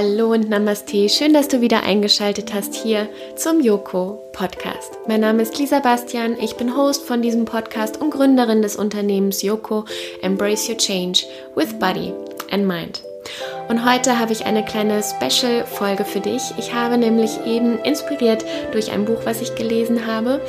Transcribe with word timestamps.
Hallo 0.00 0.30
und 0.30 0.48
Namaste. 0.48 1.08
Schön, 1.08 1.32
dass 1.32 1.48
du 1.48 1.60
wieder 1.60 1.82
eingeschaltet 1.82 2.54
hast 2.54 2.72
hier 2.72 3.08
zum 3.34 3.60
Yoko 3.60 4.22
Podcast. 4.32 4.92
Mein 5.08 5.22
Name 5.22 5.42
ist 5.42 5.58
Lisa 5.58 5.80
Bastian. 5.80 6.36
Ich 6.40 6.54
bin 6.54 6.76
Host 6.76 7.02
von 7.04 7.20
diesem 7.20 7.44
Podcast 7.44 8.00
und 8.00 8.10
Gründerin 8.10 8.62
des 8.62 8.76
Unternehmens 8.76 9.42
Yoko 9.42 9.86
Embrace 10.22 10.68
Your 10.68 10.76
Change 10.76 11.24
with 11.56 11.76
Body 11.80 12.12
and 12.52 12.64
Mind. 12.64 13.02
Und 13.68 13.84
heute 13.84 14.20
habe 14.20 14.30
ich 14.30 14.46
eine 14.46 14.64
kleine 14.64 15.02
Special-Folge 15.02 16.04
für 16.04 16.20
dich. 16.20 16.42
Ich 16.58 16.72
habe 16.72 16.96
nämlich 16.96 17.32
eben 17.44 17.80
inspiriert 17.80 18.44
durch 18.70 18.92
ein 18.92 19.04
Buch, 19.04 19.22
was 19.24 19.40
ich 19.40 19.56
gelesen 19.56 20.06
habe 20.06 20.40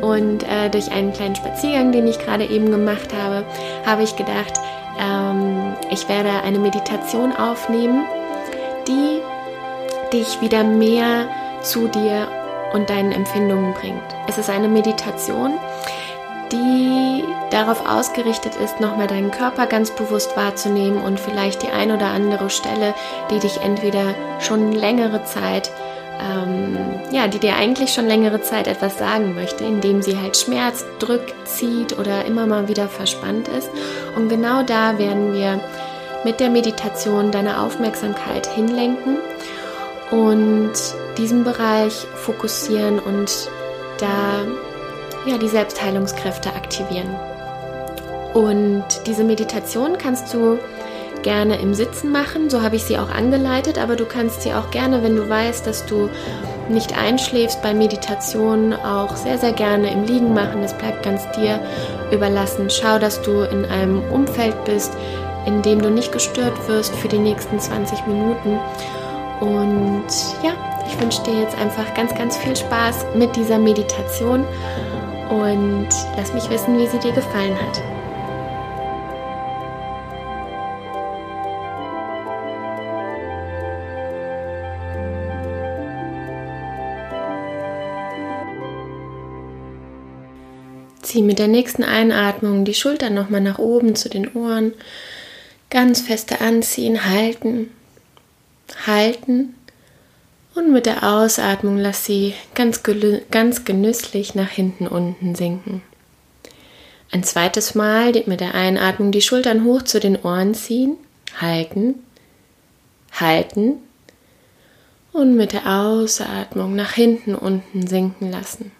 und 0.00 0.44
äh, 0.44 0.70
durch 0.70 0.92
einen 0.92 1.12
kleinen 1.12 1.34
Spaziergang, 1.34 1.90
den 1.90 2.06
ich 2.06 2.20
gerade 2.20 2.44
eben 2.44 2.70
gemacht 2.70 3.12
habe, 3.12 3.44
habe 3.84 4.04
ich 4.04 4.14
gedacht, 4.14 4.60
ähm, 5.00 5.74
ich 5.90 6.08
werde 6.08 6.30
eine 6.44 6.60
Meditation 6.60 7.32
aufnehmen, 7.32 8.04
die 8.88 9.20
dich 10.12 10.40
wieder 10.40 10.64
mehr 10.64 11.28
zu 11.62 11.88
dir 11.88 12.28
und 12.72 12.90
deinen 12.90 13.12
Empfindungen 13.12 13.74
bringt. 13.74 14.02
Es 14.28 14.38
ist 14.38 14.50
eine 14.50 14.68
Meditation, 14.68 15.58
die 16.50 17.24
darauf 17.50 17.86
ausgerichtet 17.86 18.56
ist, 18.56 18.80
nochmal 18.80 19.06
deinen 19.06 19.30
Körper 19.30 19.66
ganz 19.66 19.90
bewusst 19.90 20.36
wahrzunehmen 20.36 21.00
und 21.02 21.18
vielleicht 21.18 21.62
die 21.62 21.68
ein 21.68 21.90
oder 21.90 22.06
andere 22.06 22.50
Stelle, 22.50 22.94
die 23.30 23.38
dich 23.38 23.60
entweder 23.60 24.14
schon 24.40 24.72
längere 24.72 25.24
Zeit, 25.24 25.70
ähm, 26.20 26.76
ja, 27.10 27.26
die 27.26 27.38
dir 27.38 27.56
eigentlich 27.56 27.92
schon 27.92 28.06
längere 28.06 28.42
Zeit 28.42 28.66
etwas 28.66 28.98
sagen 28.98 29.34
möchte, 29.34 29.64
indem 29.64 30.02
sie 30.02 30.18
halt 30.18 30.36
Schmerz 30.36 30.84
drückt, 30.98 31.34
zieht 31.46 31.98
oder 31.98 32.24
immer 32.24 32.46
mal 32.46 32.68
wieder 32.68 32.88
verspannt 32.88 33.48
ist. 33.48 33.70
Und 34.16 34.28
genau 34.28 34.62
da 34.62 34.98
werden 34.98 35.32
wir 35.32 35.60
mit 36.24 36.40
der 36.40 36.50
Meditation 36.50 37.30
deine 37.30 37.62
Aufmerksamkeit 37.62 38.46
hinlenken 38.46 39.18
und 40.10 40.72
diesen 41.18 41.44
Bereich 41.44 42.06
fokussieren 42.16 42.98
und 42.98 43.50
da 43.98 44.44
ja, 45.26 45.38
die 45.38 45.48
Selbstheilungskräfte 45.48 46.50
aktivieren. 46.50 47.14
Und 48.34 48.84
diese 49.06 49.24
Meditation 49.24 49.98
kannst 49.98 50.32
du 50.32 50.58
gerne 51.22 51.60
im 51.60 51.74
Sitzen 51.74 52.10
machen, 52.10 52.50
so 52.50 52.62
habe 52.62 52.76
ich 52.76 52.84
sie 52.84 52.98
auch 52.98 53.10
angeleitet, 53.10 53.78
aber 53.78 53.94
du 53.94 54.04
kannst 54.04 54.42
sie 54.42 54.52
auch 54.54 54.70
gerne, 54.70 55.02
wenn 55.02 55.14
du 55.14 55.28
weißt, 55.28 55.66
dass 55.66 55.86
du 55.86 56.10
nicht 56.68 56.96
einschläfst 56.96 57.62
bei 57.62 57.74
Meditation, 57.74 58.72
auch 58.72 59.16
sehr, 59.16 59.38
sehr 59.38 59.52
gerne 59.52 59.92
im 59.92 60.04
Liegen 60.04 60.32
machen. 60.32 60.62
Das 60.62 60.76
bleibt 60.76 61.02
ganz 61.02 61.28
dir 61.32 61.60
überlassen. 62.10 62.70
Schau, 62.70 62.98
dass 62.98 63.20
du 63.22 63.42
in 63.42 63.64
einem 63.64 64.02
Umfeld 64.10 64.64
bist, 64.64 64.92
in 65.46 65.62
dem 65.62 65.80
du 65.82 65.90
nicht 65.90 66.12
gestört 66.12 66.68
wirst 66.68 66.94
für 66.96 67.08
die 67.08 67.18
nächsten 67.18 67.58
20 67.58 68.06
Minuten. 68.06 68.58
Und 69.40 70.06
ja, 70.42 70.52
ich 70.86 71.00
wünsche 71.00 71.22
dir 71.22 71.40
jetzt 71.40 71.56
einfach 71.56 71.94
ganz, 71.94 72.14
ganz 72.14 72.36
viel 72.36 72.56
Spaß 72.56 73.06
mit 73.14 73.34
dieser 73.36 73.58
Meditation 73.58 74.44
und 75.30 75.88
lass 76.16 76.32
mich 76.34 76.48
wissen, 76.50 76.78
wie 76.78 76.86
sie 76.86 76.98
dir 76.98 77.12
gefallen 77.12 77.56
hat. 77.60 77.82
Zieh 91.02 91.22
mit 91.22 91.38
der 91.38 91.48
nächsten 91.48 91.82
Einatmung 91.82 92.64
die 92.64 92.74
Schultern 92.74 93.12
nochmal 93.12 93.40
nach 93.40 93.58
oben 93.58 93.94
zu 93.94 94.08
den 94.08 94.32
Ohren. 94.34 94.72
Ganz 95.72 96.02
feste 96.02 96.42
anziehen, 96.42 97.06
halten, 97.06 97.70
halten 98.86 99.54
und 100.54 100.70
mit 100.70 100.84
der 100.84 101.02
Ausatmung 101.02 101.78
lass 101.78 102.04
sie 102.04 102.34
ganz, 102.54 102.82
ganz 103.30 103.64
genüsslich 103.64 104.34
nach 104.34 104.50
hinten 104.50 104.86
unten 104.86 105.34
sinken. 105.34 105.80
Ein 107.10 107.24
zweites 107.24 107.74
Mal 107.74 108.12
mit 108.26 108.40
der 108.40 108.54
Einatmung 108.54 109.12
die 109.12 109.22
Schultern 109.22 109.64
hoch 109.64 109.80
zu 109.80 109.98
den 109.98 110.20
Ohren 110.20 110.54
ziehen, 110.54 110.98
halten, 111.40 111.94
halten 113.18 113.76
und 115.14 115.36
mit 115.36 115.54
der 115.54 115.66
Ausatmung 115.66 116.76
nach 116.76 116.92
hinten 116.92 117.34
unten 117.34 117.86
sinken 117.86 118.30
lassen. 118.30 118.72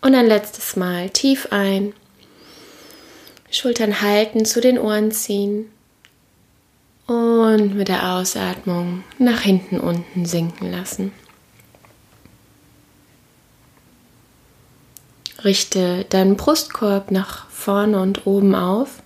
Und 0.00 0.14
ein 0.14 0.28
letztes 0.28 0.76
Mal 0.76 1.10
tief 1.10 1.48
ein, 1.50 1.92
Schultern 3.50 4.00
halten, 4.00 4.46
zu 4.46 4.62
den 4.62 4.78
Ohren 4.78 5.12
ziehen 5.12 5.70
und 7.10 7.74
mit 7.74 7.88
der 7.88 8.12
Ausatmung 8.12 9.02
nach 9.18 9.40
hinten 9.40 9.80
unten 9.80 10.26
sinken 10.26 10.70
lassen. 10.70 11.10
Richte 15.42 16.04
deinen 16.04 16.36
Brustkorb 16.36 17.10
nach 17.10 17.50
vorne 17.50 18.00
und 18.00 18.28
oben 18.28 18.54
auf 18.54 19.02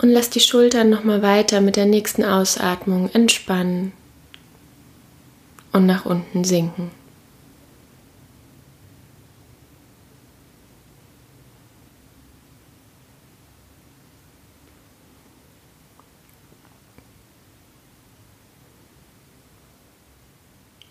und 0.00 0.10
lass 0.10 0.30
die 0.30 0.38
Schultern 0.38 0.90
nochmal 0.90 1.22
weiter 1.22 1.60
mit 1.60 1.74
der 1.74 1.86
nächsten 1.86 2.22
Ausatmung 2.22 3.10
entspannen 3.12 3.92
und 5.72 5.86
nach 5.86 6.06
unten 6.06 6.44
sinken. 6.44 6.92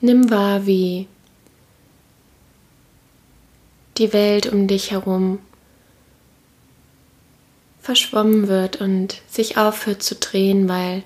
Nimm 0.06 0.30
wahr, 0.30 0.68
wie 0.68 1.08
die 3.98 4.14
Welt 4.14 4.46
um 4.46 4.68
dich 4.68 4.92
herum 4.92 5.40
verschwommen 7.82 8.48
wird 8.48 8.76
und 8.76 9.24
sich 9.28 9.58
aufhört 9.58 10.04
zu 10.04 10.14
drehen, 10.14 10.70
weil 10.70 11.02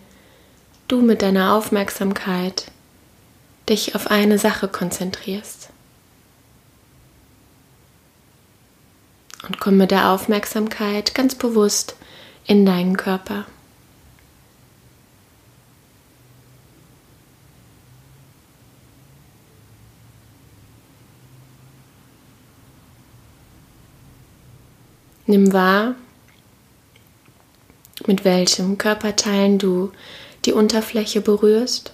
du 0.89 0.99
mit 1.01 1.21
deiner 1.21 1.53
Aufmerksamkeit 1.53 2.65
dich 3.69 3.95
auf 3.95 4.07
eine 4.07 4.37
Sache 4.37 4.67
konzentrierst. 4.67 5.69
Und 9.47 9.61
komm 9.61 9.77
mit 9.77 9.91
der 9.91 10.09
Aufmerksamkeit 10.09 11.15
ganz 11.15 11.35
bewusst 11.35 11.95
in 12.45 12.65
deinen 12.65 12.97
Körper. 12.97 13.45
Nimm 25.29 25.53
wahr, 25.53 25.93
mit 28.07 28.25
welchem 28.25 28.79
Körperteilen 28.79 29.59
du 29.59 29.91
die 30.45 30.53
Unterfläche 30.53 31.21
berührst 31.21 31.93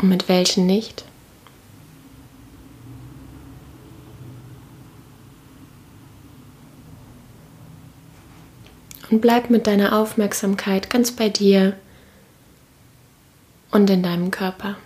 und 0.00 0.08
mit 0.08 0.28
welchen 0.28 0.66
nicht. 0.66 1.04
Und 9.10 9.20
bleib 9.20 9.50
mit 9.50 9.66
deiner 9.66 9.98
Aufmerksamkeit 9.98 10.90
ganz 10.90 11.10
bei 11.10 11.28
dir 11.28 11.76
und 13.72 13.90
in 13.90 14.04
deinem 14.04 14.30
Körper. 14.30 14.76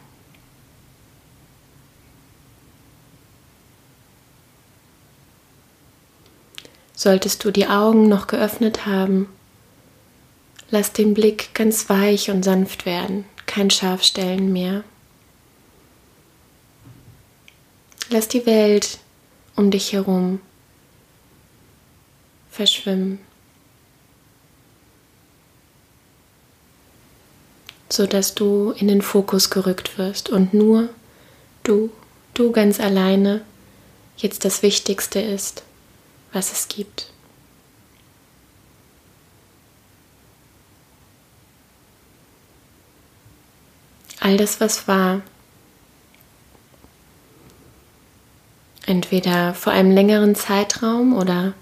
Solltest 7.03 7.43
du 7.43 7.51
die 7.51 7.67
Augen 7.67 8.09
noch 8.09 8.29
geöffnet 8.29 8.87
haben, 8.87 9.29
lass 10.71 10.93
den 10.93 11.15
Blick 11.15 11.53
ganz 11.53 11.89
weich 11.89 12.31
und 12.31 12.45
sanft 12.45 12.87
werden, 12.87 13.25
kein 13.47 13.71
Scharfstellen 13.71 14.53
mehr. 14.53 14.85
Lass 18.09 18.29
die 18.29 18.47
Welt 18.47 19.01
um 19.57 19.73
dich 19.73 19.93
herum 19.93 20.41
verschwimmen, 22.53 23.19
so 27.89 28.07
dass 28.07 28.37
du 28.37 28.75
in 28.79 28.87
den 28.87 29.03
Fokus 29.03 29.51
gerückt 29.51 29.99
wirst 29.99 30.31
und 30.31 30.55
nur 30.55 30.89
du, 31.65 31.91
du 32.35 32.53
ganz 32.53 32.79
alleine 32.79 33.41
jetzt 34.19 34.45
das 34.45 34.63
Wichtigste 34.63 35.21
ist 35.21 35.65
was 36.33 36.53
es 36.53 36.69
gibt. 36.69 37.11
All 44.21 44.37
das, 44.37 44.61
was 44.61 44.87
war, 44.87 45.23
entweder 48.87 49.55
vor 49.55 49.73
einem 49.73 49.91
längeren 49.91 50.35
Zeitraum 50.35 51.15
oder 51.15 51.55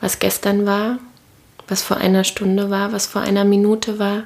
was 0.00 0.18
gestern 0.18 0.66
war, 0.66 0.98
was 1.68 1.82
vor 1.82 1.96
einer 1.96 2.24
Stunde 2.24 2.70
war, 2.70 2.92
was 2.92 3.06
vor 3.06 3.22
einer 3.22 3.44
Minute 3.44 3.98
war 3.98 4.24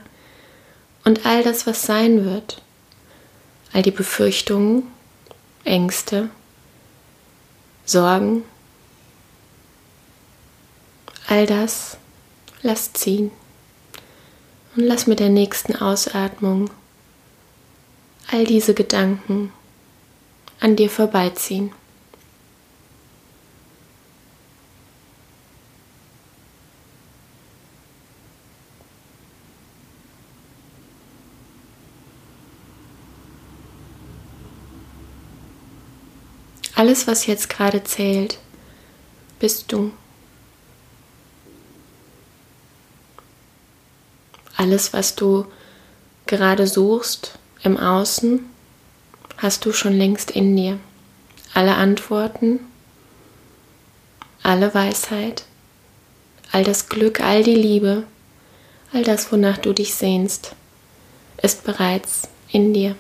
und 1.05 1.27
all 1.27 1.43
das, 1.43 1.67
was 1.67 1.83
sein 1.83 2.25
wird. 2.25 2.61
All 3.73 3.83
die 3.83 3.91
Befürchtungen, 3.91 4.85
Ängste, 5.65 6.31
Sorgen, 7.85 8.43
all 11.27 11.47
das 11.47 11.99
lass 12.63 12.93
ziehen 12.93 13.31
und 14.77 14.85
lass 14.85 15.07
mit 15.07 15.21
der 15.21 15.29
nächsten 15.29 15.77
Ausatmung 15.77 16.71
all 18.31 18.45
diese 18.45 18.75
Gedanken 18.75 19.53
an 20.61 20.77
dir 20.77 20.91
vorbeiziehen. 20.91 21.73
Alles, 36.75 37.07
was 37.07 37.25
jetzt 37.25 37.49
gerade 37.49 37.83
zählt, 37.85 38.39
bist 39.39 39.73
du. 39.73 39.93
Alles, 44.57 44.93
was 44.93 45.15
du 45.15 45.47
gerade 46.27 46.67
suchst 46.67 47.39
im 47.63 47.77
Außen, 47.77 48.41
hast 49.39 49.65
du 49.65 49.73
schon 49.73 49.93
längst 49.93 50.31
in 50.31 50.57
dir. 50.57 50.79
Alle 51.55 51.75
Antworten, 51.75 52.61
alle 54.43 54.75
Weisheit, 54.75 55.45
all 56.53 56.65
das 56.65 56.89
Glück, 56.89 57.21
all 57.21 57.43
die 57.43 57.55
Liebe, 57.55 58.05
all 58.93 59.03
das, 59.03 59.31
wonach 59.33 59.59
du 59.59 59.73
dich 59.73 59.95
sehnst, 59.95 60.55
ist 61.43 61.65
bereits 61.65 62.29
in 62.51 62.73
dir. 62.73 62.97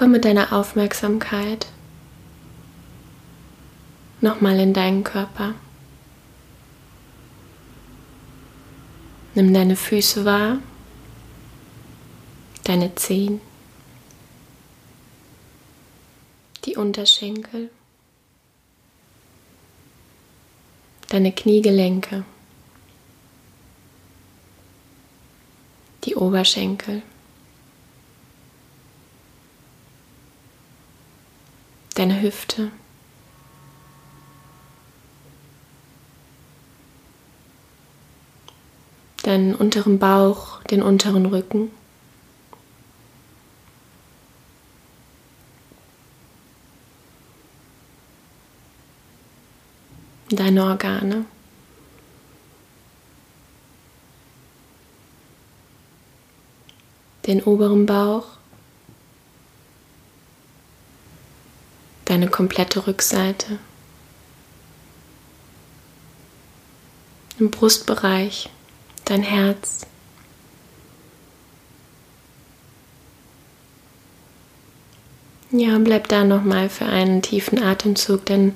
Komm 0.00 0.12
mit 0.12 0.24
deiner 0.24 0.54
Aufmerksamkeit 0.54 1.66
nochmal 4.22 4.58
in 4.58 4.72
deinen 4.72 5.04
Körper. 5.04 5.54
Nimm 9.34 9.52
deine 9.52 9.76
Füße 9.76 10.24
wahr, 10.24 10.60
deine 12.64 12.94
Zehen, 12.94 13.42
die 16.64 16.78
Unterschenkel, 16.78 17.70
deine 21.10 21.30
Kniegelenke, 21.30 22.24
die 26.04 26.16
Oberschenkel. 26.16 27.02
Deine 32.00 32.22
Hüfte. 32.22 32.70
Deinen 39.22 39.54
unteren 39.54 39.98
Bauch, 39.98 40.62
den 40.62 40.80
unteren 40.80 41.26
Rücken. 41.26 41.70
Deine 50.30 50.64
Organe. 50.64 51.26
Den 57.26 57.42
oberen 57.42 57.84
Bauch. 57.84 58.39
Deine 62.20 62.30
komplette 62.30 62.86
Rückseite. 62.86 63.58
Im 67.38 67.50
Brustbereich, 67.50 68.50
dein 69.06 69.22
Herz. 69.22 69.86
Ja, 75.50 75.78
bleib 75.78 76.08
da 76.08 76.24
nochmal 76.24 76.68
für 76.68 76.84
einen 76.84 77.22
tiefen 77.22 77.62
Atemzug, 77.62 78.26
denn 78.26 78.54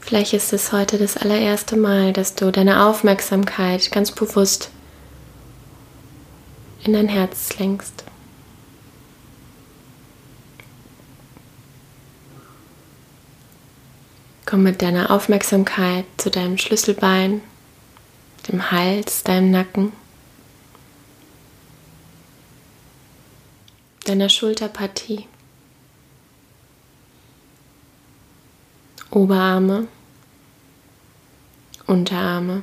vielleicht 0.00 0.32
ist 0.32 0.52
es 0.52 0.72
heute 0.72 0.98
das 0.98 1.16
allererste 1.16 1.76
Mal, 1.76 2.12
dass 2.12 2.34
du 2.34 2.50
deine 2.50 2.84
Aufmerksamkeit 2.84 3.92
ganz 3.92 4.10
bewusst 4.10 4.70
in 6.82 6.94
dein 6.94 7.08
Herz 7.08 7.56
lenkst. 7.60 8.03
Komm 14.46 14.62
mit 14.62 14.82
deiner 14.82 15.10
Aufmerksamkeit 15.10 16.04
zu 16.18 16.30
deinem 16.30 16.58
Schlüsselbein, 16.58 17.40
dem 18.46 18.70
Hals, 18.70 19.22
deinem 19.22 19.50
Nacken, 19.50 19.92
deiner 24.04 24.28
Schulterpartie, 24.28 25.26
Oberarme, 29.10 29.88
Unterarme, 31.86 32.62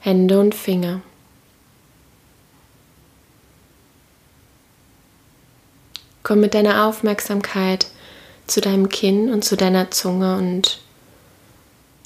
Hände 0.00 0.40
und 0.40 0.54
Finger. 0.54 1.02
Komm 6.22 6.40
mit 6.40 6.54
deiner 6.54 6.86
Aufmerksamkeit 6.86 7.88
zu 8.46 8.60
deinem 8.60 8.88
Kinn 8.88 9.32
und 9.32 9.44
zu 9.44 9.56
deiner 9.56 9.90
Zunge 9.90 10.36
und 10.36 10.80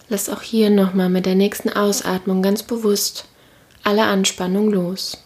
lass 0.08 0.28
auch 0.28 0.42
hier 0.42 0.70
nochmal 0.70 1.08
mit 1.08 1.26
der 1.26 1.34
nächsten 1.34 1.68
Ausatmung 1.68 2.42
ganz 2.42 2.62
bewusst 2.62 3.26
alle 3.82 4.04
Anspannung 4.04 4.70
los. 4.70 5.18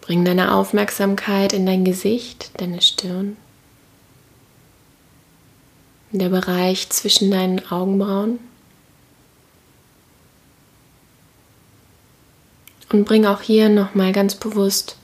Bring 0.00 0.24
deine 0.26 0.54
Aufmerksamkeit 0.54 1.54
in 1.54 1.64
dein 1.64 1.84
Gesicht, 1.84 2.50
deine 2.60 2.82
Stirn, 2.82 3.38
in 6.12 6.18
der 6.18 6.28
Bereich 6.28 6.90
zwischen 6.90 7.30
deinen 7.30 7.66
Augenbrauen. 7.70 8.38
Und 12.94 13.06
bring 13.06 13.26
auch 13.26 13.40
hier 13.42 13.68
nochmal 13.70 14.12
ganz 14.12 14.36
bewusst 14.36 14.94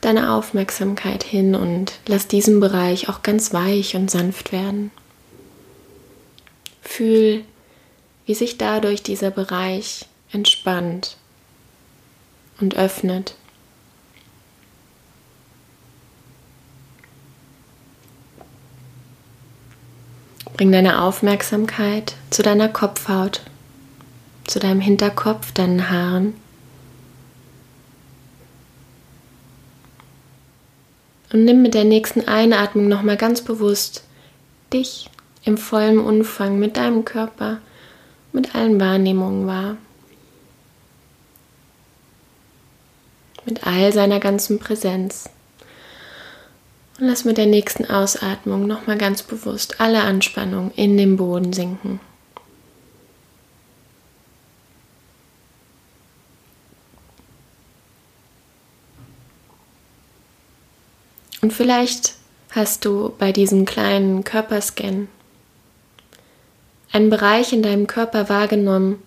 deine 0.00 0.32
Aufmerksamkeit 0.32 1.22
hin 1.22 1.54
und 1.54 2.00
lass 2.04 2.26
diesen 2.26 2.58
Bereich 2.58 3.08
auch 3.08 3.22
ganz 3.22 3.54
weich 3.54 3.94
und 3.94 4.10
sanft 4.10 4.50
werden. 4.50 4.90
Fühl, 6.82 7.44
wie 8.26 8.34
sich 8.34 8.58
dadurch 8.58 9.04
dieser 9.04 9.30
Bereich 9.30 10.06
entspannt 10.32 11.16
und 12.60 12.74
öffnet. 12.74 13.36
Bring 20.54 20.72
deine 20.72 21.02
Aufmerksamkeit 21.02 22.16
zu 22.30 22.42
deiner 22.42 22.68
Kopfhaut 22.68 23.42
zu 24.50 24.58
deinem 24.58 24.80
Hinterkopf, 24.80 25.52
deinen 25.52 25.90
Haaren. 25.90 26.34
Und 31.32 31.44
nimm 31.44 31.62
mit 31.62 31.74
der 31.74 31.84
nächsten 31.84 32.26
Einatmung 32.26 32.88
nochmal 32.88 33.16
ganz 33.16 33.42
bewusst 33.42 34.02
dich 34.72 35.08
im 35.44 35.56
vollen 35.56 36.00
Umfang 36.00 36.58
mit 36.58 36.76
deinem 36.76 37.04
Körper, 37.04 37.58
mit 38.32 38.56
allen 38.56 38.80
Wahrnehmungen 38.80 39.46
wahr. 39.46 39.76
Mit 43.46 43.64
all 43.64 43.92
seiner 43.92 44.18
ganzen 44.18 44.58
Präsenz. 44.58 45.30
Und 46.98 47.06
lass 47.06 47.24
mit 47.24 47.38
der 47.38 47.46
nächsten 47.46 47.88
Ausatmung 47.88 48.66
nochmal 48.66 48.98
ganz 48.98 49.22
bewusst 49.22 49.80
alle 49.80 50.02
Anspannung 50.02 50.72
in 50.74 50.96
den 50.96 51.16
Boden 51.16 51.52
sinken. 51.52 52.00
Und 61.40 61.52
vielleicht 61.52 62.14
hast 62.50 62.84
du 62.84 63.14
bei 63.18 63.32
diesem 63.32 63.64
kleinen 63.64 64.24
Körperscan 64.24 65.08
einen 66.92 67.10
Bereich 67.10 67.52
in 67.52 67.62
deinem 67.62 67.86
Körper 67.86 68.28
wahrgenommen, 68.28 69.02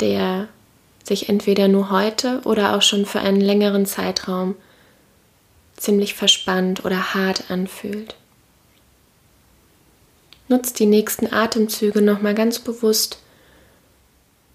der 0.00 0.48
sich 1.04 1.28
entweder 1.28 1.68
nur 1.68 1.90
heute 1.90 2.40
oder 2.44 2.76
auch 2.76 2.82
schon 2.82 3.06
für 3.06 3.20
einen 3.20 3.40
längeren 3.40 3.86
Zeitraum 3.86 4.54
ziemlich 5.76 6.14
verspannt 6.14 6.84
oder 6.84 7.14
hart 7.14 7.50
anfühlt. 7.50 8.16
Nutz 10.48 10.72
die 10.72 10.86
nächsten 10.86 11.32
Atemzüge 11.32 12.02
nochmal 12.02 12.34
ganz 12.34 12.58
bewusst, 12.58 13.18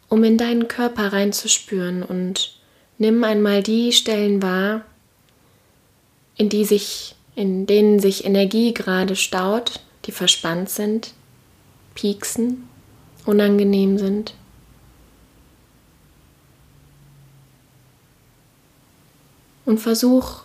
um 0.09 0.23
in 0.23 0.37
deinen 0.37 0.67
Körper 0.67 1.13
reinzuspüren 1.13 2.03
und 2.03 2.57
nimm 2.97 3.23
einmal 3.23 3.63
die 3.63 3.91
Stellen 3.91 4.41
wahr, 4.41 4.81
in 6.37 6.49
die 6.49 6.65
sich, 6.65 7.15
in 7.35 7.65
denen 7.65 7.99
sich 7.99 8.25
Energie 8.25 8.73
gerade 8.73 9.15
staut, 9.15 9.79
die 10.05 10.11
verspannt 10.11 10.69
sind, 10.69 11.13
pieksen, 11.95 12.67
unangenehm 13.25 13.97
sind. 13.97 14.33
Und 19.65 19.79
versuch 19.79 20.43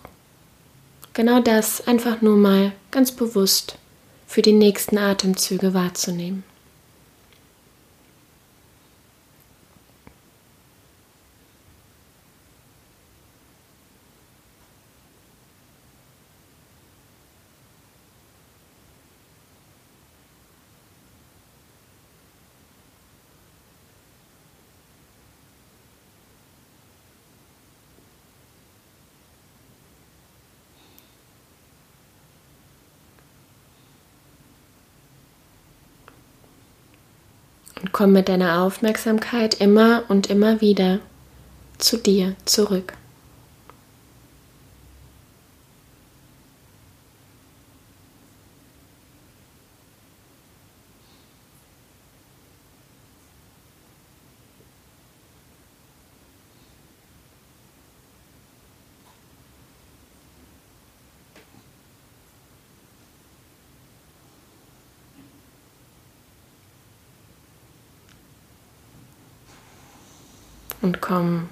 genau 1.12 1.40
das 1.40 1.86
einfach 1.86 2.22
nur 2.22 2.36
mal 2.36 2.72
ganz 2.90 3.12
bewusst 3.12 3.76
für 4.26 4.40
die 4.40 4.52
nächsten 4.52 4.96
Atemzüge 4.96 5.74
wahrzunehmen. 5.74 6.44
Und 37.80 37.89
komm 38.00 38.12
mit 38.12 38.30
deiner 38.30 38.62
Aufmerksamkeit 38.62 39.60
immer 39.60 40.04
und 40.08 40.30
immer 40.30 40.62
wieder 40.62 41.00
zu 41.76 41.98
dir 41.98 42.34
zurück. 42.46 42.94
Und 70.82 71.00
komm 71.00 71.48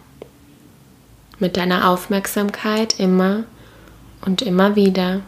mit 1.38 1.56
deiner 1.56 1.88
Aufmerksamkeit 1.90 2.98
immer 2.98 3.44
und 4.22 4.42
immer 4.42 4.76
wieder 4.76 5.20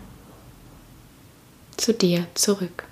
zu 1.76 1.94
dir 1.94 2.26
zurück. 2.34 2.84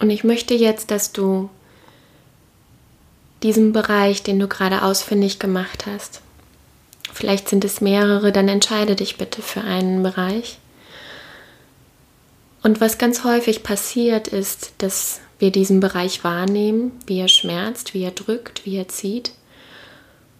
Und 0.00 0.10
ich 0.10 0.22
möchte 0.22 0.54
jetzt, 0.54 0.90
dass 0.90 1.12
du 1.12 1.50
diesen 3.42 3.72
Bereich, 3.72 4.22
den 4.22 4.38
du 4.38 4.48
gerade 4.48 4.82
ausfindig 4.82 5.38
gemacht 5.38 5.86
hast, 5.86 6.22
Vielleicht 7.18 7.48
sind 7.48 7.64
es 7.64 7.80
mehrere, 7.80 8.30
dann 8.30 8.46
entscheide 8.46 8.94
dich 8.94 9.16
bitte 9.16 9.42
für 9.42 9.62
einen 9.62 10.04
Bereich. 10.04 10.58
Und 12.62 12.80
was 12.80 12.96
ganz 12.96 13.24
häufig 13.24 13.64
passiert 13.64 14.28
ist, 14.28 14.70
dass 14.78 15.18
wir 15.40 15.50
diesen 15.50 15.80
Bereich 15.80 16.22
wahrnehmen, 16.22 16.92
wie 17.08 17.18
er 17.18 17.26
schmerzt, 17.26 17.92
wie 17.92 18.04
er 18.04 18.12
drückt, 18.12 18.64
wie 18.64 18.76
er 18.76 18.86
zieht 18.86 19.32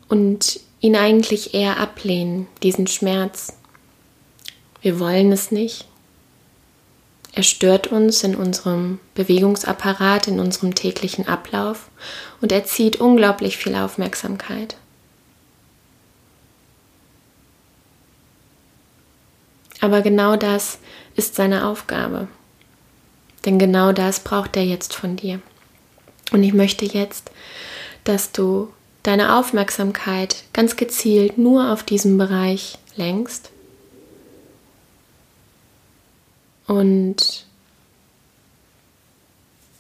und 0.08 0.60
ihn 0.78 0.94
eigentlich 0.94 1.52
eher 1.52 1.80
ablehnen, 1.80 2.46
diesen 2.62 2.86
Schmerz. 2.86 3.54
Wir 4.80 5.00
wollen 5.00 5.32
es 5.32 5.50
nicht. 5.50 5.88
Er 7.32 7.42
stört 7.42 7.88
uns 7.88 8.22
in 8.22 8.36
unserem 8.36 9.00
Bewegungsapparat, 9.16 10.28
in 10.28 10.38
unserem 10.38 10.76
täglichen 10.76 11.26
Ablauf 11.26 11.90
und 12.40 12.52
er 12.52 12.64
zieht 12.64 13.00
unglaublich 13.00 13.56
viel 13.56 13.74
Aufmerksamkeit. 13.74 14.76
Aber 19.80 20.02
genau 20.02 20.36
das 20.36 20.78
ist 21.14 21.34
seine 21.34 21.66
Aufgabe. 21.66 22.28
Denn 23.44 23.58
genau 23.58 23.92
das 23.92 24.20
braucht 24.20 24.56
er 24.56 24.64
jetzt 24.64 24.94
von 24.94 25.16
dir. 25.16 25.40
Und 26.32 26.42
ich 26.42 26.52
möchte 26.52 26.84
jetzt, 26.84 27.30
dass 28.04 28.32
du 28.32 28.72
deine 29.02 29.36
Aufmerksamkeit 29.36 30.44
ganz 30.52 30.76
gezielt 30.76 31.38
nur 31.38 31.72
auf 31.72 31.82
diesen 31.82 32.18
Bereich 32.18 32.78
lenkst 32.96 33.50
und 36.66 37.46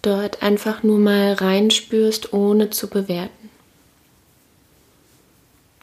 dort 0.02 0.42
einfach 0.42 0.82
nur 0.82 0.98
mal 0.98 1.34
reinspürst, 1.34 2.32
ohne 2.32 2.70
zu 2.70 2.88
bewerten. 2.88 3.50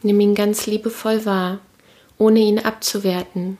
Nimm 0.02 0.20
ihn 0.20 0.34
ganz 0.34 0.66
liebevoll 0.66 1.24
wahr, 1.24 1.60
ohne 2.18 2.40
ihn 2.40 2.58
abzuwerten, 2.58 3.58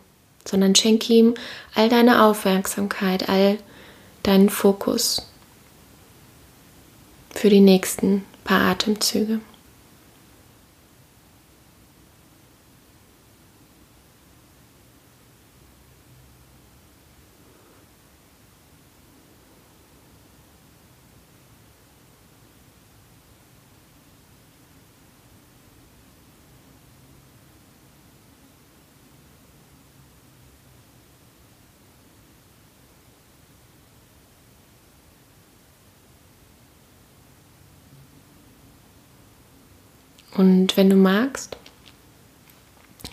sondern 0.49 0.75
schenke 0.75 1.13
ihm 1.13 1.35
all 1.75 1.89
deine 1.89 2.23
Aufmerksamkeit, 2.23 3.29
all 3.29 3.59
deinen 4.23 4.49
Fokus 4.49 5.31
für 7.35 7.51
die 7.51 7.61
nächsten 7.61 8.25
paar 8.45 8.63
Atemzüge. 8.63 9.41
Und 40.35 40.77
wenn 40.77 40.91
du 40.91 40.97
magst, 40.97 41.57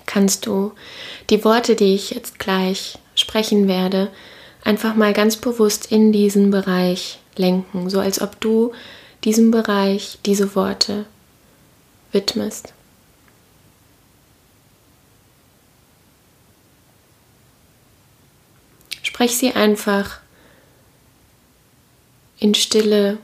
kannst 0.05 0.45
du 0.45 0.73
die 1.29 1.43
Worte, 1.43 1.75
die 1.75 1.95
ich 1.95 2.11
jetzt 2.11 2.39
gleich 2.39 2.97
sprechen 3.15 3.67
werde, 3.67 4.11
einfach 4.63 4.95
mal 4.95 5.13
ganz 5.13 5.37
bewusst 5.37 5.91
in 5.91 6.11
diesen 6.11 6.51
Bereich 6.51 7.19
lenken, 7.35 7.89
so 7.89 7.99
als 7.99 8.21
ob 8.21 8.39
du 8.39 8.73
diesem 9.23 9.51
Bereich 9.51 10.19
diese 10.25 10.55
Worte 10.55 11.05
widmest. 12.11 12.73
Sprech 19.01 19.37
sie 19.37 19.53
einfach 19.53 20.19
in 22.39 22.53
Stille 22.53 23.17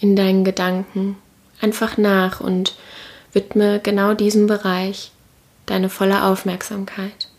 in 0.00 0.14
deinen 0.14 0.44
Gedanken 0.44 1.16
einfach 1.64 1.96
nach 1.96 2.40
und 2.40 2.74
widme 3.32 3.80
genau 3.80 4.12
diesem 4.12 4.46
Bereich 4.46 5.12
deine 5.64 5.88
volle 5.88 6.22
Aufmerksamkeit. 6.24 7.30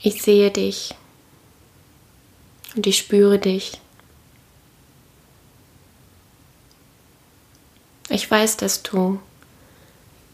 Ich 0.00 0.22
sehe 0.22 0.50
dich 0.50 0.94
und 2.74 2.86
ich 2.86 2.96
spüre 2.96 3.38
dich. 3.38 3.78
Ich 8.08 8.28
weiß, 8.28 8.56
dass 8.56 8.82
du 8.82 9.20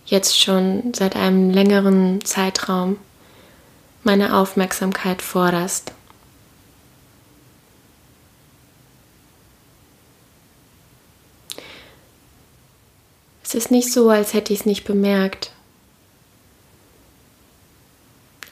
jetzt 0.08 0.40
schon 0.40 0.94
seit 0.94 1.16
einem 1.16 1.50
längeren 1.50 2.24
Zeitraum 2.24 2.96
meine 4.04 4.34
Aufmerksamkeit 4.34 5.20
forderst. 5.20 5.92
Es 13.44 13.54
ist 13.54 13.70
nicht 13.70 13.92
so, 13.92 14.10
als 14.10 14.34
hätte 14.34 14.52
ich 14.52 14.60
es 14.60 14.66
nicht 14.66 14.84
bemerkt. 14.84 15.52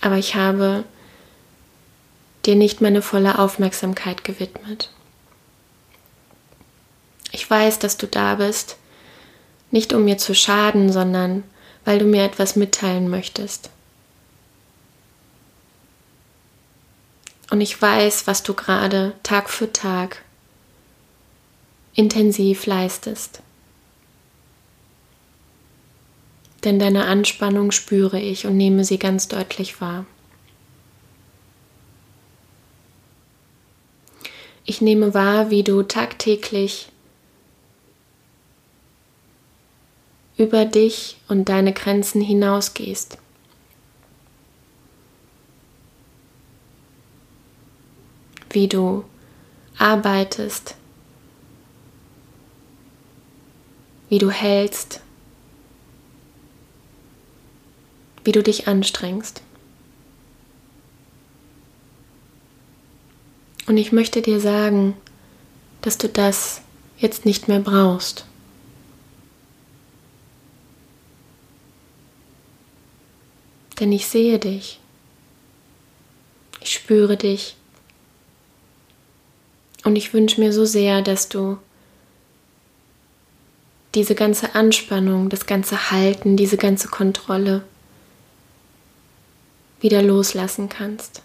Aber 0.00 0.16
ich 0.16 0.34
habe 0.34 0.84
dir 2.44 2.54
nicht 2.54 2.80
meine 2.80 3.02
volle 3.02 3.38
Aufmerksamkeit 3.38 4.24
gewidmet. 4.24 4.90
Ich 7.32 7.48
weiß, 7.48 7.78
dass 7.78 7.96
du 7.96 8.06
da 8.06 8.36
bist, 8.36 8.76
nicht 9.70 9.92
um 9.92 10.04
mir 10.04 10.18
zu 10.18 10.34
schaden, 10.34 10.92
sondern 10.92 11.44
weil 11.84 11.98
du 11.98 12.04
mir 12.04 12.24
etwas 12.24 12.56
mitteilen 12.56 13.08
möchtest. 13.08 13.70
Und 17.50 17.60
ich 17.60 17.80
weiß, 17.80 18.26
was 18.26 18.42
du 18.42 18.54
gerade 18.54 19.12
Tag 19.22 19.48
für 19.48 19.72
Tag 19.72 20.22
intensiv 21.94 22.66
leistest. 22.66 23.40
Denn 26.64 26.78
deine 26.78 27.04
Anspannung 27.04 27.70
spüre 27.70 28.18
ich 28.18 28.46
und 28.46 28.56
nehme 28.56 28.84
sie 28.84 28.98
ganz 28.98 29.28
deutlich 29.28 29.80
wahr. 29.80 30.04
Ich 34.64 34.80
nehme 34.80 35.14
wahr, 35.14 35.50
wie 35.50 35.62
du 35.62 35.84
tagtäglich 35.84 36.88
über 40.36 40.64
dich 40.64 41.16
und 41.28 41.48
deine 41.48 41.72
Grenzen 41.72 42.20
hinausgehst. 42.20 43.18
Wie 48.50 48.68
du 48.68 49.04
arbeitest, 49.78 50.76
wie 54.08 54.18
du 54.18 54.30
hältst, 54.30 55.00
wie 58.24 58.32
du 58.32 58.42
dich 58.42 58.66
anstrengst. 58.68 59.42
Und 63.66 63.76
ich 63.78 63.92
möchte 63.92 64.22
dir 64.22 64.40
sagen, 64.40 64.96
dass 65.82 65.98
du 65.98 66.08
das 66.08 66.62
jetzt 66.98 67.24
nicht 67.24 67.48
mehr 67.48 67.60
brauchst. 67.60 68.26
Denn 73.80 73.92
ich 73.92 74.06
sehe 74.06 74.38
dich. 74.38 74.80
Ich 76.60 76.72
spüre 76.72 77.16
dich. 77.16 77.56
Und 79.84 79.96
ich 79.96 80.12
wünsche 80.12 80.40
mir 80.40 80.52
so 80.52 80.64
sehr, 80.64 81.02
dass 81.02 81.28
du 81.28 81.58
diese 83.94 84.14
ganze 84.14 84.54
Anspannung, 84.54 85.28
das 85.28 85.46
ganze 85.46 85.90
Halten, 85.90 86.36
diese 86.36 86.56
ganze 86.56 86.88
Kontrolle 86.88 87.64
wieder 89.80 90.02
loslassen 90.02 90.68
kannst. 90.68 91.22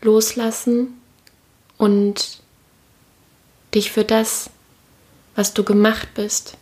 Loslassen 0.00 1.00
und 1.78 2.40
dich 3.74 3.92
für 3.92 4.04
das, 4.04 4.50
was 5.34 5.54
du 5.54 5.62
gemacht 5.62 6.08
bist, 6.14 6.56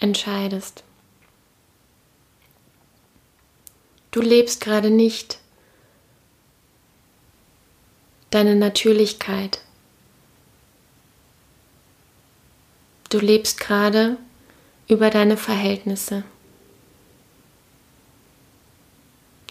entscheidest. 0.00 0.84
Du 4.10 4.20
lebst 4.20 4.60
gerade 4.60 4.90
nicht 4.90 5.38
deine 8.30 8.56
Natürlichkeit. 8.56 9.60
Du 13.10 13.18
lebst 13.18 13.58
gerade 13.58 14.18
über 14.86 15.10
deine 15.10 15.36
Verhältnisse. 15.36 16.24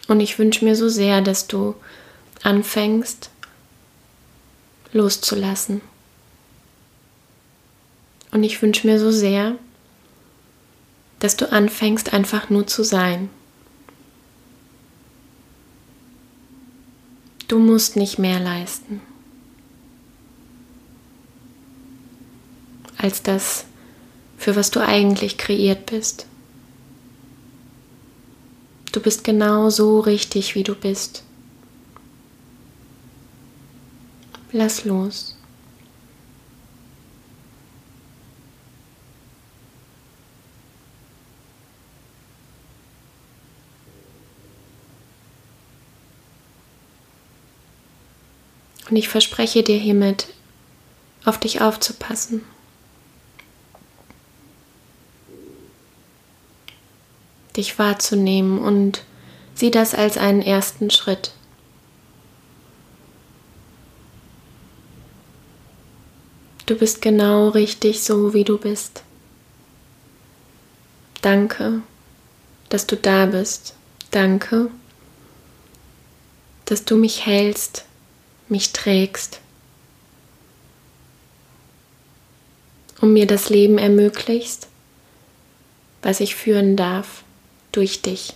Und 0.07 0.19
ich 0.19 0.39
wünsche 0.39 0.63
mir 0.63 0.75
so 0.75 0.89
sehr, 0.89 1.21
dass 1.21 1.47
du 1.47 1.75
anfängst 2.43 3.29
loszulassen. 4.93 5.81
Und 8.31 8.43
ich 8.43 8.61
wünsche 8.61 8.87
mir 8.87 8.99
so 8.99 9.11
sehr, 9.11 9.57
dass 11.19 11.35
du 11.35 11.51
anfängst 11.51 12.13
einfach 12.13 12.49
nur 12.49 12.67
zu 12.67 12.83
sein. 12.83 13.29
Du 17.47 17.59
musst 17.59 17.95
nicht 17.95 18.19
mehr 18.19 18.39
leisten 18.39 19.01
als 22.97 23.21
das, 23.21 23.65
für 24.37 24.55
was 24.55 24.71
du 24.71 24.79
eigentlich 24.81 25.37
kreiert 25.37 25.85
bist. 25.87 26.25
Du 28.91 28.99
bist 28.99 29.23
genau 29.23 29.69
so 29.69 29.99
richtig, 29.99 30.55
wie 30.55 30.63
du 30.63 30.73
bist. 30.73 31.23
Lass 34.51 34.85
los. 34.85 35.36
Und 48.97 49.03
ich 49.03 49.09
verspreche 49.09 49.61
dir 49.61 49.77
hiermit, 49.77 50.25
auf 51.23 51.39
dich 51.39 51.61
aufzupassen. 51.61 52.43
Dich 57.55 57.77
wahrzunehmen 57.77 58.57
und 58.57 59.03
sieh 59.53 59.69
das 59.69 59.93
als 59.93 60.17
einen 60.17 60.41
ersten 60.41 60.89
Schritt. 60.89 61.31
Du 66.65 66.73
bist 66.73 66.99
genau 67.03 67.49
richtig 67.49 68.01
so, 68.01 68.33
wie 68.33 68.45
du 68.45 68.57
bist. 68.57 69.03
Danke, 71.21 71.83
dass 72.69 72.87
du 72.87 72.97
da 72.97 73.27
bist. 73.27 73.75
Danke, 74.09 74.71
dass 76.65 76.83
du 76.83 76.95
mich 76.95 77.27
hältst 77.27 77.86
mich 78.49 78.73
trägst 78.73 79.39
und 83.01 83.13
mir 83.13 83.27
das 83.27 83.49
Leben 83.49 83.77
ermöglichst, 83.77 84.67
was 86.01 86.19
ich 86.19 86.35
führen 86.35 86.75
darf 86.75 87.23
durch 87.71 88.01
dich. 88.01 88.33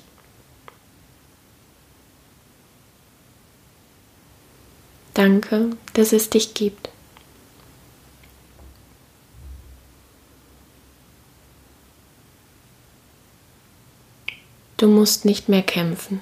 Danke, 5.13 5.71
dass 5.93 6.13
es 6.13 6.29
dich 6.29 6.53
gibt. 6.53 6.89
Du 14.77 14.87
musst 14.87 15.25
nicht 15.25 15.47
mehr 15.47 15.61
kämpfen. 15.61 16.21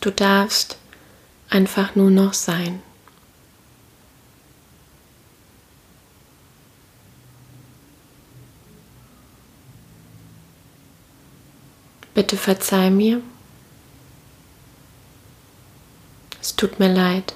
Du 0.00 0.10
darfst 0.12 0.76
einfach 1.50 1.96
nur 1.96 2.10
noch 2.10 2.32
sein. 2.32 2.80
Bitte 12.14 12.36
verzeih 12.36 12.90
mir. 12.90 13.20
Es 16.40 16.56
tut 16.56 16.78
mir 16.78 16.92
leid. 16.92 17.34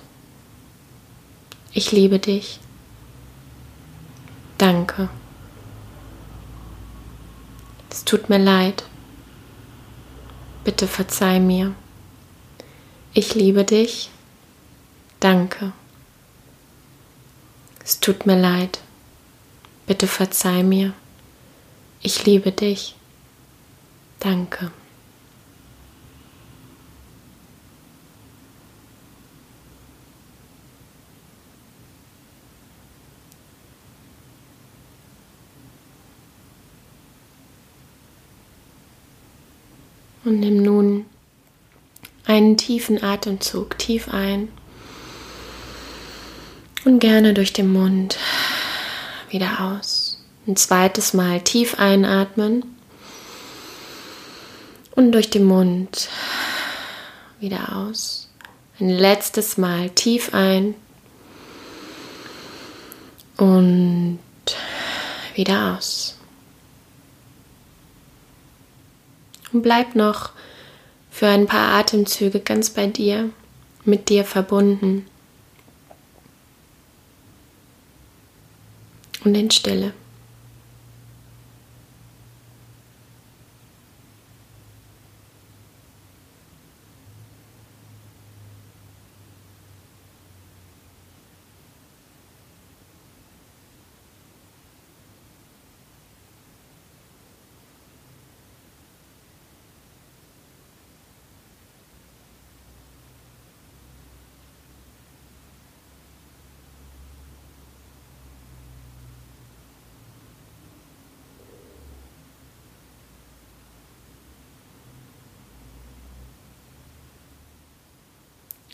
Ich 1.72 1.90
liebe 1.92 2.18
dich. 2.18 2.60
Danke. 4.58 5.08
Es 7.90 8.04
tut 8.04 8.28
mir 8.28 8.38
leid. 8.38 8.84
Bitte 10.64 10.86
verzeih 10.86 11.40
mir. 11.40 11.74
Ich 13.16 13.36
liebe 13.36 13.62
dich. 13.62 14.10
Danke. 15.20 15.72
Es 17.84 18.00
tut 18.00 18.26
mir 18.26 18.36
leid. 18.36 18.80
Bitte 19.86 20.08
verzeih 20.08 20.64
mir. 20.64 20.94
Ich 22.02 22.26
liebe 22.26 22.50
dich. 22.50 22.96
Danke. 24.18 24.72
Und 40.24 40.40
nimm 40.40 40.62
nun 40.64 41.06
einen 42.26 42.56
tiefen 42.56 43.02
Atemzug 43.02 43.78
tief 43.78 44.08
ein 44.08 44.48
und 46.84 46.98
gerne 46.98 47.34
durch 47.34 47.52
den 47.52 47.72
Mund 47.72 48.18
wieder 49.30 49.60
aus. 49.60 50.22
Ein 50.46 50.56
zweites 50.56 51.14
Mal 51.14 51.40
tief 51.40 51.78
einatmen 51.78 52.64
und 54.94 55.12
durch 55.12 55.30
den 55.30 55.44
Mund 55.44 56.08
wieder 57.40 57.76
aus. 57.76 58.28
Ein 58.80 58.90
letztes 58.90 59.56
Mal 59.56 59.90
tief 59.90 60.34
ein 60.34 60.74
und 63.36 64.18
wieder 65.34 65.76
aus. 65.76 66.16
Und 69.52 69.62
bleib 69.62 69.94
noch 69.94 70.30
für 71.14 71.28
ein 71.28 71.46
paar 71.46 71.78
Atemzüge 71.78 72.40
ganz 72.40 72.70
bei 72.70 72.88
dir, 72.88 73.30
mit 73.84 74.08
dir 74.08 74.24
verbunden 74.24 75.06
und 79.24 79.36
in 79.36 79.48
Stille. 79.48 79.92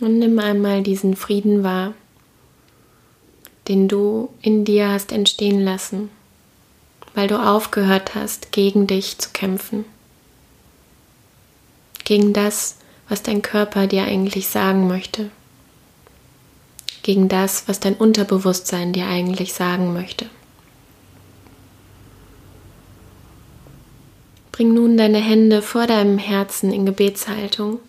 Und 0.00 0.18
nimm 0.18 0.38
einmal 0.38 0.82
diesen 0.82 1.14
Frieden 1.14 1.62
wahr, 1.62 1.92
den 3.68 3.86
du 3.86 4.30
in 4.40 4.64
dir 4.64 4.88
hast 4.88 5.12
entstehen 5.12 5.60
lassen, 5.60 6.10
weil 7.14 7.28
du 7.28 7.38
aufgehört 7.38 8.14
hast, 8.14 8.50
gegen 8.50 8.86
dich 8.86 9.18
zu 9.18 9.30
kämpfen. 9.32 9.84
Gegen 12.04 12.32
das, 12.32 12.78
was 13.08 13.22
dein 13.22 13.42
Körper 13.42 13.86
dir 13.86 14.04
eigentlich 14.04 14.48
sagen 14.48 14.88
möchte. 14.88 15.30
Gegen 17.02 17.28
das, 17.28 17.68
was 17.68 17.78
dein 17.78 17.94
Unterbewusstsein 17.94 18.94
dir 18.94 19.06
eigentlich 19.06 19.52
sagen 19.52 19.92
möchte. 19.92 20.30
Bring 24.50 24.72
nun 24.72 24.96
deine 24.96 25.20
Hände 25.20 25.60
vor 25.60 25.86
deinem 25.86 26.18
Herzen 26.18 26.72
in 26.72 26.86
Gebetshaltung 26.86 27.80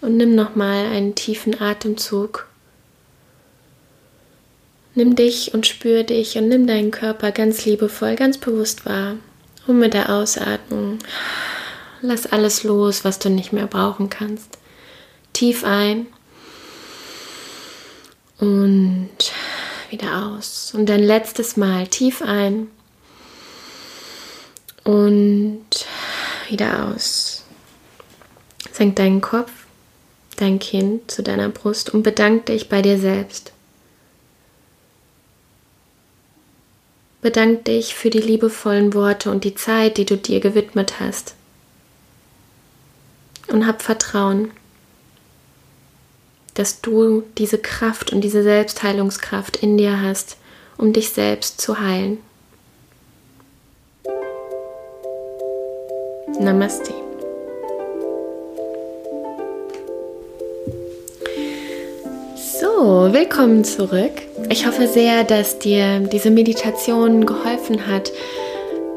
und 0.00 0.16
nimm 0.16 0.34
nochmal 0.34 0.86
einen 0.86 1.14
tiefen 1.14 1.60
Atemzug. 1.60 2.46
Nimm 4.94 5.14
dich 5.14 5.54
und 5.54 5.66
spür 5.66 6.02
dich 6.02 6.36
und 6.36 6.48
nimm 6.48 6.66
deinen 6.66 6.90
Körper 6.90 7.30
ganz 7.30 7.64
liebevoll, 7.64 8.16
ganz 8.16 8.38
bewusst 8.38 8.84
wahr. 8.84 9.16
Und 9.66 9.78
mit 9.78 9.94
der 9.94 10.10
Ausatmung 10.10 10.98
lass 12.00 12.26
alles 12.26 12.64
los, 12.64 13.04
was 13.04 13.18
du 13.18 13.28
nicht 13.28 13.52
mehr 13.52 13.66
brauchen 13.66 14.10
kannst. 14.10 14.58
Tief 15.32 15.62
ein 15.64 16.06
und 18.38 19.10
wieder 19.90 20.26
aus. 20.26 20.72
Und 20.74 20.86
dein 20.86 21.02
letztes 21.02 21.56
Mal 21.56 21.86
tief 21.86 22.22
ein 22.22 22.68
und 24.84 25.66
wieder 26.48 26.88
aus. 26.88 27.44
Senk 28.72 28.96
deinen 28.96 29.20
Kopf 29.20 29.57
dein 30.40 30.58
Kind 30.58 31.10
zu 31.10 31.22
deiner 31.22 31.48
Brust 31.48 31.90
und 31.90 32.02
bedank 32.02 32.46
dich 32.46 32.68
bei 32.68 32.82
dir 32.82 32.98
selbst. 32.98 33.52
Bedank 37.20 37.64
dich 37.64 37.94
für 37.94 38.10
die 38.10 38.20
liebevollen 38.20 38.94
Worte 38.94 39.30
und 39.30 39.44
die 39.44 39.54
Zeit, 39.54 39.96
die 39.96 40.04
du 40.04 40.16
dir 40.16 40.40
gewidmet 40.40 41.00
hast. 41.00 41.34
Und 43.48 43.66
hab 43.66 43.82
Vertrauen, 43.82 44.52
dass 46.54 46.80
du 46.80 47.24
diese 47.38 47.58
Kraft 47.58 48.12
und 48.12 48.20
diese 48.20 48.42
Selbstheilungskraft 48.42 49.56
in 49.56 49.78
dir 49.78 50.00
hast, 50.00 50.36
um 50.76 50.92
dich 50.92 51.10
selbst 51.10 51.60
zu 51.60 51.80
heilen. 51.80 52.18
Namaste. 56.38 57.07
Willkommen 62.80 63.64
zurück. 63.64 64.12
Ich 64.50 64.64
hoffe 64.64 64.86
sehr, 64.86 65.24
dass 65.24 65.58
dir 65.58 65.98
diese 65.98 66.30
Meditation 66.30 67.26
geholfen 67.26 67.88
hat, 67.88 68.12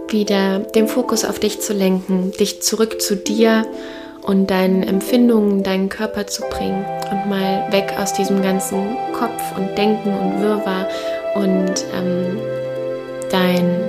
wieder 0.07 0.59
den 0.59 0.87
Fokus 0.87 1.25
auf 1.25 1.39
dich 1.39 1.61
zu 1.61 1.73
lenken, 1.73 2.31
dich 2.31 2.61
zurück 2.61 3.01
zu 3.01 3.15
dir 3.15 3.65
und 4.21 4.51
deinen 4.51 4.83
Empfindungen, 4.83 5.63
deinen 5.63 5.89
Körper 5.89 6.27
zu 6.27 6.43
bringen 6.43 6.85
und 7.09 7.27
mal 7.27 7.69
weg 7.71 7.95
aus 7.99 8.13
diesem 8.13 8.43
ganzen 8.43 8.97
Kopf 9.13 9.57
und 9.57 9.75
Denken 9.75 10.13
und 10.13 10.43
Wirrwarr 10.43 10.87
und 11.33 11.83
ähm, 11.95 12.37
dein, 13.31 13.79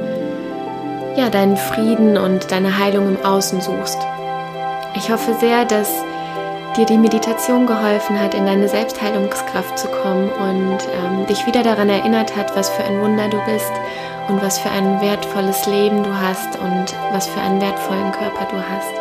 ja, 1.18 1.28
deinen 1.28 1.58
Frieden 1.58 2.16
und 2.16 2.50
deine 2.50 2.78
Heilung 2.78 3.08
im 3.08 3.22
Außen 3.22 3.60
suchst. 3.60 3.98
Ich 4.96 5.10
hoffe 5.10 5.34
sehr, 5.38 5.66
dass 5.66 5.90
dir 6.76 6.86
die 6.86 6.98
Meditation 6.98 7.66
geholfen 7.66 8.18
hat, 8.18 8.34
in 8.34 8.46
deine 8.46 8.68
Selbstheilungskraft 8.68 9.78
zu 9.78 9.88
kommen 9.88 10.30
und 10.30 10.78
ähm, 10.94 11.26
dich 11.26 11.46
wieder 11.46 11.62
daran 11.62 11.88
erinnert 11.88 12.34
hat, 12.36 12.56
was 12.56 12.70
für 12.70 12.82
ein 12.84 13.00
Wunder 13.00 13.28
du 13.28 13.38
bist 13.44 13.72
und 14.28 14.42
was 14.42 14.58
für 14.58 14.70
ein 14.70 15.00
wertvolles 15.00 15.66
Leben 15.66 16.02
du 16.02 16.10
hast 16.14 16.58
und 16.58 16.94
was 17.12 17.26
für 17.26 17.40
einen 17.40 17.60
wertvollen 17.60 18.12
Körper 18.12 18.46
du 18.50 18.56
hast. 18.56 18.92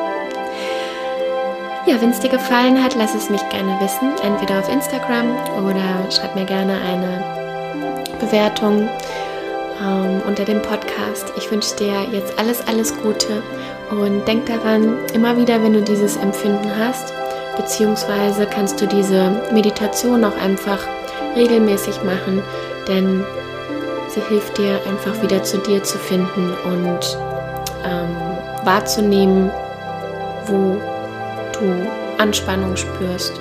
Ja, 1.86 2.00
wenn 2.00 2.12
es 2.12 2.20
dir 2.20 2.30
gefallen 2.30 2.84
hat, 2.84 2.96
lass 2.96 3.16
es 3.16 3.30
mich 3.30 3.48
gerne 3.50 3.80
wissen, 3.80 4.12
entweder 4.24 4.60
auf 4.60 4.72
Instagram 4.72 5.32
oder 5.66 6.12
schreib 6.12 6.36
mir 6.36 6.46
gerne 6.46 6.74
eine 6.82 7.24
Bewertung 8.20 8.90
ähm, 9.82 10.22
unter 10.28 10.46
dem 10.46 10.62
Podcast. 10.62 11.34
Ich 11.38 11.50
wünsche 11.50 11.76
dir 11.78 12.06
jetzt 12.12 12.38
alles, 12.38 12.68
alles 12.68 12.96
Gute 13.02 13.42
und 13.90 14.28
denk 14.28 14.46
daran, 14.46 14.98
immer 15.14 15.38
wieder, 15.38 15.64
wenn 15.64 15.74
du 15.74 15.82
dieses 15.82 16.18
Empfinden 16.18 16.72
hast, 16.78 17.14
beziehungsweise 17.62 18.48
kannst 18.48 18.82
du 18.82 18.88
diese 18.88 19.30
Meditation 19.54 20.24
auch 20.26 20.36
einfach 20.38 20.80
regelmäßig 21.36 22.04
machen, 22.04 22.42
denn 22.88 23.24
sie 24.10 24.22
hilft 24.30 24.58
dir 24.58 24.80
einfach 24.90 25.22
wieder 25.22 25.44
zu 25.44 25.60
dir 25.60 25.84
zu 25.84 25.98
finden 26.00 26.54
und 26.66 27.18
ähm, 27.86 28.16
wahrzunehmen, 28.66 29.52
wo 30.48 30.78
du 31.54 31.88
Anspannung 32.18 32.76
spürst 32.76 33.34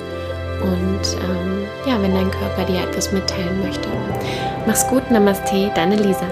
und 0.63 1.17
ähm, 1.25 1.67
ja, 1.87 2.01
wenn 2.03 2.15
dein 2.15 2.31
Körper 2.31 2.65
dir 2.65 2.83
etwas 2.83 3.13
mitteilen 3.13 3.63
möchte. 3.65 3.89
Mach's 4.67 4.87
gut, 4.87 5.11
Namaste, 5.11 5.71
deine 5.75 5.97
Lisa. 5.97 6.27